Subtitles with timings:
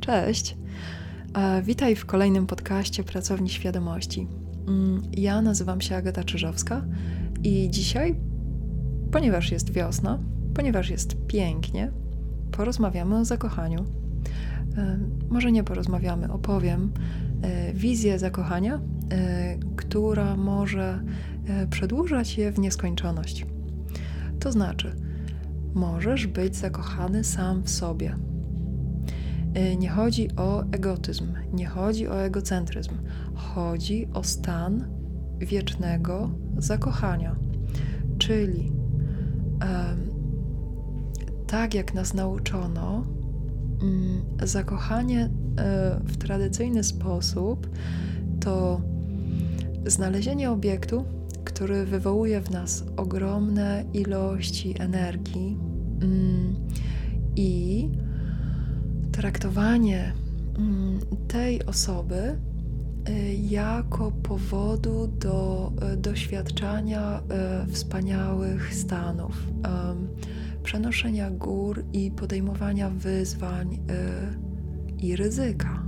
[0.00, 0.56] Cześć.
[1.34, 4.28] E, witaj w kolejnym podcaście Pracowni Świadomości.
[4.68, 6.84] Mm, ja nazywam się Agata Czyżowska
[7.42, 8.14] i dzisiaj,
[9.12, 10.18] ponieważ jest wiosna,
[10.54, 11.92] ponieważ jest pięknie,
[12.52, 13.84] porozmawiamy o zakochaniu.
[14.76, 14.98] E,
[15.30, 16.92] może nie porozmawiamy, opowiem
[17.42, 18.80] e, wizję zakochania,
[19.76, 21.02] która może
[21.70, 23.46] przedłużać je w nieskończoność.
[24.40, 24.96] To znaczy,
[25.74, 28.16] możesz być zakochany sam w sobie
[29.78, 32.94] nie chodzi o egotyzm, nie chodzi o egocentryzm.
[33.34, 34.88] Chodzi o stan
[35.38, 37.36] wiecznego zakochania.
[38.18, 38.72] Czyli
[41.46, 43.06] tak jak nas nauczono,
[43.82, 47.70] um, zakochanie um, w tradycyjny sposób
[48.40, 48.80] to
[49.86, 51.04] znalezienie obiektu,
[51.44, 55.58] który wywołuje w nas ogromne ilości energii
[56.02, 56.56] mm,
[57.36, 57.88] i
[59.16, 60.12] traktowanie
[60.58, 62.38] mm, tej osoby
[63.08, 67.20] y, jako powodu do y, doświadczania
[67.64, 69.46] y, wspaniałych stanów,
[70.62, 73.78] przenoszenia gór i podejmowania wyzwań
[74.98, 75.82] i ryzyka.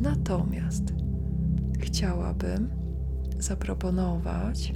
[0.00, 0.84] Natomiast
[1.78, 2.68] chciałabym
[3.38, 4.72] zaproponować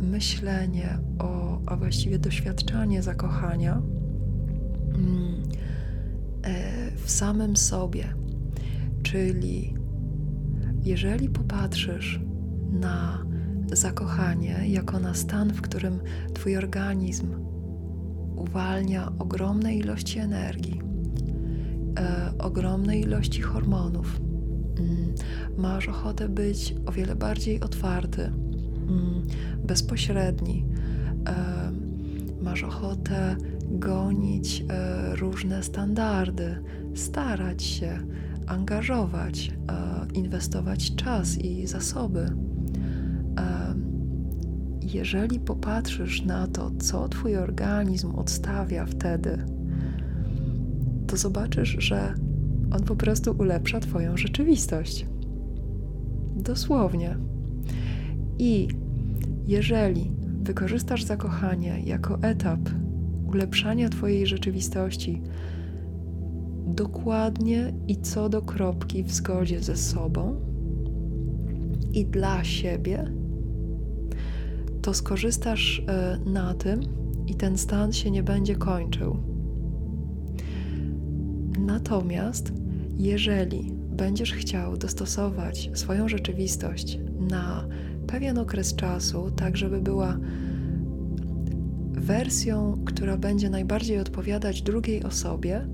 [0.00, 3.82] myślenie o, a właściwie doświadczanie zakochania
[4.94, 5.39] mm, E,
[7.10, 8.14] w samym sobie.
[9.02, 9.74] Czyli
[10.82, 12.20] jeżeli popatrzysz
[12.72, 13.26] na
[13.72, 16.00] zakochanie jako na stan, w którym
[16.34, 17.34] Twój organizm
[18.36, 20.80] uwalnia ogromne ilości energii,
[21.98, 24.20] e, ogromne ilości hormonów,
[24.78, 25.14] mm,
[25.58, 29.26] masz ochotę być o wiele bardziej otwarty, mm,
[29.64, 30.66] bezpośredni,
[31.28, 31.72] e,
[32.42, 33.36] masz ochotę
[33.70, 36.62] gonić e, różne standardy,
[36.94, 37.98] starać się,
[38.46, 42.20] angażować, e, inwestować czas i zasoby.
[43.38, 43.74] E,
[44.82, 49.44] jeżeli popatrzysz na to, co Twój organizm odstawia wtedy,
[51.06, 52.14] to zobaczysz, że
[52.70, 55.06] on po prostu ulepsza Twoją rzeczywistość.
[56.36, 57.16] Dosłownie.
[58.38, 58.68] I
[59.46, 60.12] jeżeli
[60.42, 62.60] wykorzystasz zakochanie jako etap
[63.30, 65.22] ulepszania Twojej rzeczywistości
[66.66, 70.40] dokładnie i co do kropki w zgodzie ze sobą
[71.92, 73.12] i dla siebie,
[74.82, 76.80] to skorzystasz e, na tym
[77.26, 79.16] i ten stan się nie będzie kończył.
[81.58, 82.52] Natomiast
[82.98, 86.98] jeżeli będziesz chciał dostosować swoją rzeczywistość
[87.30, 87.66] na
[88.06, 90.18] pewien okres czasu, tak żeby była
[91.92, 95.66] wersją, która będzie najbardziej odpowiadać drugiej osobie,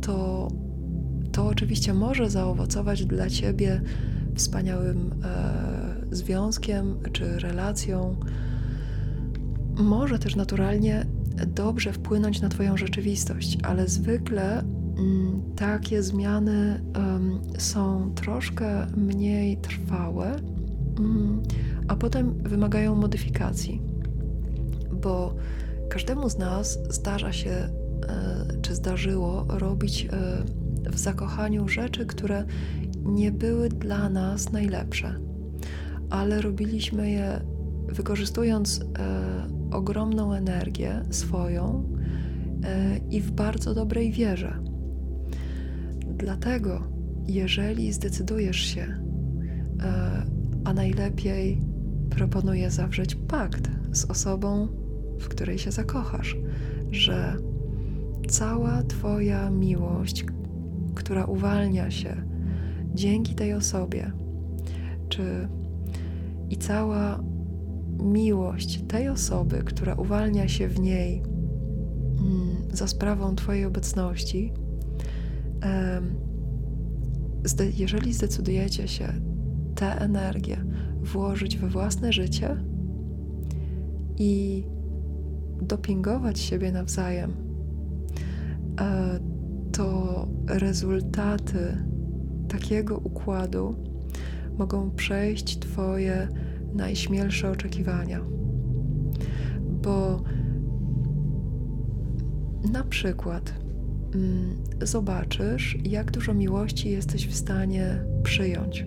[0.00, 0.48] to,
[1.32, 3.80] to oczywiście może zaowocować dla ciebie
[4.34, 8.16] wspaniałym e, związkiem czy relacją.
[9.76, 11.06] Może też naturalnie
[11.46, 16.82] dobrze wpłynąć na Twoją rzeczywistość, ale zwykle mm, takie zmiany
[17.58, 20.36] są troszkę mniej trwałe,
[20.98, 21.42] mm,
[21.88, 23.87] a potem wymagają modyfikacji
[25.02, 25.34] bo
[25.88, 27.70] każdemu z nas zdarza się, e,
[28.62, 32.44] czy zdarzyło robić e, w zakochaniu rzeczy, które
[33.04, 35.14] nie były dla nas najlepsze,
[36.10, 37.40] ale robiliśmy je
[37.88, 38.86] wykorzystując e,
[39.70, 41.92] ogromną energię swoją
[43.10, 44.58] i w bardzo dobrej wierze.
[46.16, 46.82] Dlatego,
[47.26, 48.86] jeżeli zdecydujesz się,
[50.64, 51.60] a najlepiej
[52.10, 54.68] proponuję zawrzeć pakt z osobą,
[55.18, 56.36] w której się zakochasz,
[56.90, 57.36] że
[58.28, 60.24] cała Twoja miłość,
[60.94, 62.22] która uwalnia się
[62.94, 64.12] dzięki tej osobie,
[65.08, 65.48] czy
[66.50, 67.20] i cała
[68.02, 71.22] miłość tej osoby, która uwalnia się w niej
[72.18, 74.52] mm, za sprawą Twojej obecności,
[77.76, 79.12] jeżeli zdecydujecie się
[79.74, 80.64] tę energię
[81.02, 82.56] włożyć we własne życie
[84.16, 84.64] i
[85.62, 87.32] dopingować siebie nawzajem,
[88.80, 89.18] e,
[89.72, 91.84] to rezultaty
[92.48, 93.74] takiego układu
[94.58, 96.28] mogą przejść Twoje
[96.74, 98.20] najśmielsze oczekiwania.
[99.82, 100.22] Bo
[102.72, 103.54] na przykład
[104.14, 108.86] mm, zobaczysz, jak dużo miłości jesteś w stanie przyjąć.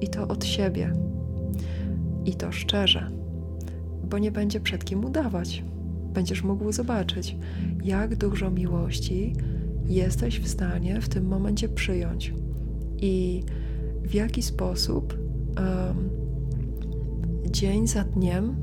[0.00, 0.92] I to od siebie.
[2.24, 3.10] I to szczerze,
[4.10, 5.64] bo nie będzie przed kim udawać
[6.18, 7.36] będziesz mógł zobaczyć,
[7.84, 9.32] jak dużo miłości
[9.86, 12.34] jesteś w stanie w tym momencie przyjąć
[12.96, 13.44] i
[14.02, 15.18] w jaki sposób
[15.56, 16.10] um,
[17.50, 18.56] dzień za dniem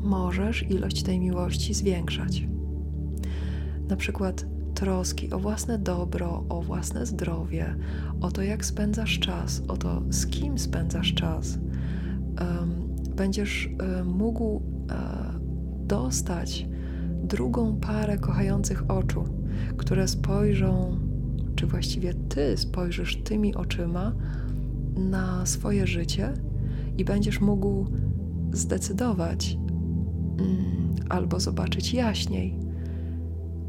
[0.00, 2.48] możesz ilość tej miłości zwiększać.
[3.88, 7.76] Na przykład troski o własne dobro, o własne zdrowie,
[8.20, 11.58] o to, jak spędzasz czas, o to, z kim spędzasz czas.
[12.40, 14.62] Um, będziesz um, mógł um,
[15.86, 16.71] dostać
[17.32, 19.24] drugą parę kochających oczu,
[19.76, 20.98] które spojrzą,
[21.56, 24.12] czy właściwie ty spojrzysz tymi oczyma
[24.96, 26.32] na swoje życie
[26.98, 27.86] i będziesz mógł
[28.52, 29.58] zdecydować
[30.38, 32.58] mm, albo zobaczyć jaśniej,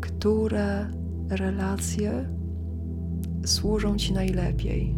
[0.00, 0.90] które
[1.28, 2.28] relacje
[3.44, 4.94] służą ci najlepiej,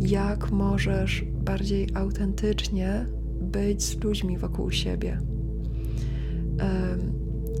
[0.00, 3.06] jak możesz bardziej autentycznie
[3.40, 5.18] być z ludźmi wokół siebie.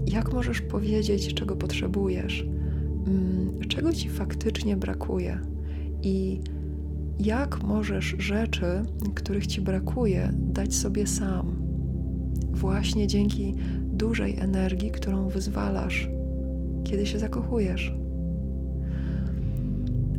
[0.06, 2.46] Jak możesz powiedzieć, czego potrzebujesz,
[3.06, 5.38] mm, czego ci faktycznie brakuje
[6.02, 6.40] i
[7.18, 8.66] jak możesz rzeczy,
[9.14, 11.56] których ci brakuje, dać sobie sam,
[12.52, 13.54] właśnie dzięki
[13.92, 16.08] dużej energii, którą wyzwalasz,
[16.84, 17.94] kiedy się zakochujesz.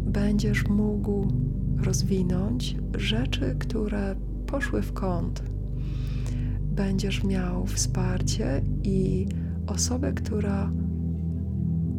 [0.06, 1.28] Będziesz mógł
[1.84, 4.16] rozwinąć rzeczy, które
[4.48, 5.44] poszły w kąt.
[6.62, 9.28] Będziesz miał wsparcie i
[9.68, 10.72] osobę, która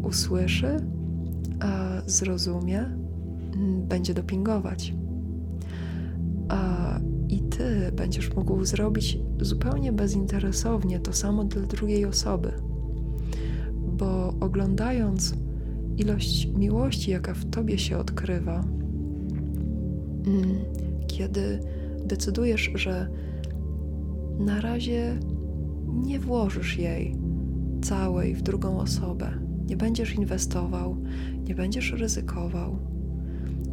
[0.03, 0.77] usłyszy,
[2.07, 2.85] zrozumie,
[3.89, 4.95] będzie dopingować.
[7.29, 12.53] I ty będziesz mógł zrobić zupełnie bezinteresownie to samo dla drugiej osoby,
[13.99, 15.35] bo oglądając
[15.97, 18.65] ilość miłości, jaka w tobie się odkrywa,
[21.07, 21.61] kiedy
[22.07, 23.09] decydujesz, że
[24.39, 25.19] na razie
[25.87, 27.17] nie włożysz jej
[27.83, 29.31] całej w drugą osobę,
[29.67, 30.97] nie będziesz inwestował,
[31.49, 32.79] nie będziesz ryzykował,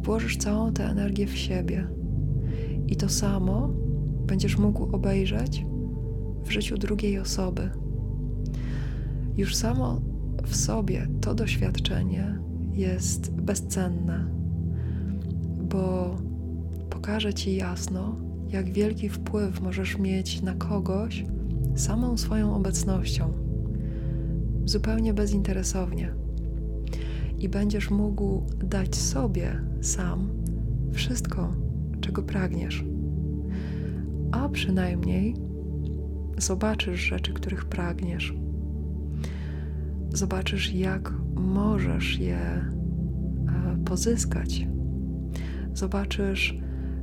[0.02, 1.88] włożysz całą tę energię w siebie.
[2.86, 3.70] I to samo
[4.26, 5.66] będziesz mógł obejrzeć
[6.44, 7.70] w życiu drugiej osoby.
[9.36, 10.00] Już samo
[10.44, 12.38] w sobie to doświadczenie
[12.72, 14.26] jest bezcenne,
[15.70, 16.16] bo
[16.90, 18.16] pokaże ci jasno,
[18.48, 21.24] jak wielki wpływ możesz mieć na kogoś
[21.74, 23.43] samą swoją obecnością,
[24.64, 26.14] zupełnie bezinteresownie.
[27.38, 30.28] I będziesz mógł dać sobie sam
[30.92, 31.54] wszystko,
[32.00, 32.84] czego pragniesz.
[34.32, 35.34] A przynajmniej
[36.38, 38.34] zobaczysz rzeczy, których pragniesz.
[40.12, 42.64] Zobaczysz, jak możesz je e,
[43.84, 44.66] pozyskać.
[45.74, 46.58] Zobaczysz,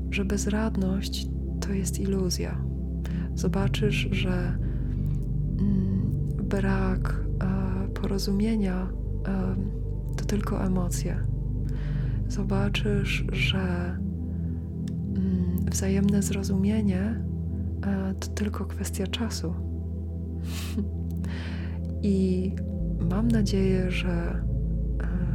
[0.10, 1.28] że bezradność
[1.60, 2.64] to jest iluzja.
[3.36, 4.58] Zobaczysz, że
[5.60, 6.12] mm,
[6.44, 7.31] brak
[8.02, 8.90] porozumienia
[9.28, 9.56] e,
[10.18, 11.24] to tylko emocje.
[12.28, 13.98] Zobaczysz, że
[15.16, 17.02] mm, wzajemne zrozumienie
[17.86, 19.54] e, to tylko kwestia czasu.
[22.04, 22.52] I
[23.10, 24.44] mam nadzieję, że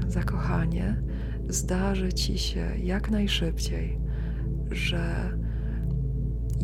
[0.09, 1.03] zakochanie
[1.49, 3.99] zdarzy ci się jak najszybciej,
[4.71, 5.39] że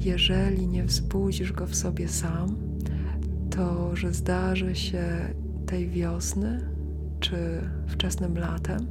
[0.00, 2.56] jeżeli nie wzbudzisz go w sobie sam,
[3.50, 5.34] to że zdarzy się
[5.73, 6.61] tej wiosny
[7.21, 7.37] czy
[7.87, 8.87] wczesnym latem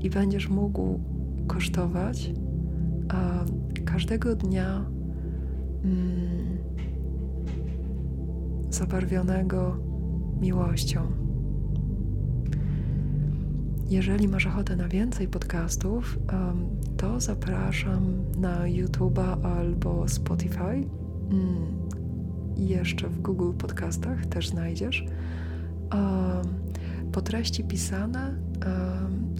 [0.00, 1.00] i będziesz mógł
[1.46, 2.32] kosztować
[3.08, 3.44] a,
[3.84, 4.84] każdego dnia
[5.84, 6.58] mm,
[8.70, 9.76] zabarwionego
[10.40, 11.00] miłością.
[13.90, 16.18] Jeżeli masz ochotę na więcej podcastów,
[16.96, 20.84] to zapraszam na YouTube'a albo Spotify.
[21.30, 21.88] Mm,
[22.56, 25.04] jeszcze w Google Podcastach też znajdziesz.
[27.12, 28.34] Po treści pisane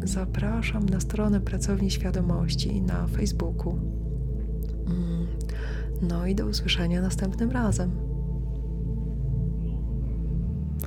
[0.05, 3.79] zapraszam na stronę Pracowni Świadomości na Facebooku.
[4.87, 5.27] Mm,
[6.03, 8.08] no i do usłyszenia następnym razem.